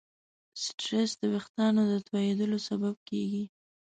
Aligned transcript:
سټرېس 0.63 1.11
د 1.21 1.23
وېښتیانو 1.31 1.83
د 1.91 1.93
تویېدلو 2.07 2.57
سبب 2.67 2.95
کېږي. 3.09 3.43